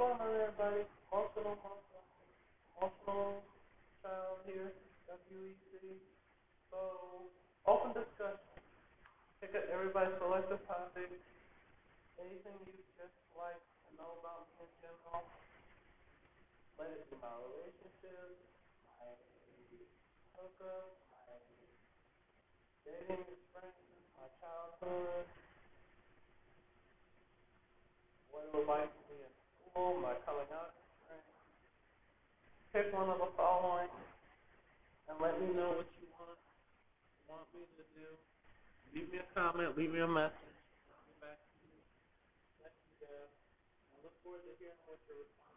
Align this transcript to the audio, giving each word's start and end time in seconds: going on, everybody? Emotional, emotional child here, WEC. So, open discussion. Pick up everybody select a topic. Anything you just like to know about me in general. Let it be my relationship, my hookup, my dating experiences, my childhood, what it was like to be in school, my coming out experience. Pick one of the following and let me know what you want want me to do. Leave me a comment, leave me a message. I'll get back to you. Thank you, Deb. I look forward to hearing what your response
going 0.00 0.16
on, 0.16 0.32
everybody? 0.32 0.80
Emotional, 1.12 1.60
emotional 2.72 3.44
child 4.00 4.40
here, 4.48 4.72
WEC. 5.04 6.00
So, 6.72 6.80
open 7.68 7.92
discussion. 7.92 8.48
Pick 9.44 9.52
up 9.52 9.68
everybody 9.68 10.08
select 10.16 10.48
a 10.48 10.56
topic. 10.64 11.12
Anything 12.16 12.56
you 12.64 12.80
just 12.96 13.12
like 13.36 13.60
to 13.60 13.88
know 14.00 14.16
about 14.24 14.48
me 14.56 14.64
in 14.64 14.72
general. 14.80 15.20
Let 16.80 16.96
it 16.96 17.04
be 17.12 17.20
my 17.20 17.36
relationship, 17.36 18.40
my 18.88 19.04
hookup, 20.32 20.96
my 21.12 21.28
dating 22.88 23.20
experiences, 23.20 24.00
my 24.16 24.32
childhood, 24.40 25.28
what 28.32 28.48
it 28.48 28.52
was 28.56 28.64
like 28.64 28.88
to 28.88 29.02
be 29.12 29.20
in 29.20 29.39
school, 29.70 29.94
my 30.02 30.18
coming 30.26 30.50
out 30.50 30.74
experience. 30.74 31.38
Pick 32.74 32.90
one 32.94 33.10
of 33.10 33.18
the 33.22 33.30
following 33.38 33.90
and 35.08 35.16
let 35.22 35.38
me 35.38 35.54
know 35.54 35.78
what 35.78 35.90
you 35.98 36.06
want 36.18 36.38
want 37.30 37.46
me 37.54 37.62
to 37.78 37.84
do. 37.94 38.06
Leave 38.94 39.10
me 39.10 39.18
a 39.22 39.28
comment, 39.34 39.78
leave 39.78 39.90
me 39.94 40.02
a 40.02 40.10
message. 40.10 40.58
I'll 40.90 41.02
get 41.06 41.18
back 41.22 41.38
to 41.38 41.54
you. 41.62 41.78
Thank 42.58 42.74
you, 42.82 42.94
Deb. 43.06 43.30
I 43.94 43.96
look 44.02 44.14
forward 44.26 44.42
to 44.42 44.52
hearing 44.58 44.78
what 44.90 44.98
your 45.06 45.22
response 45.22 45.50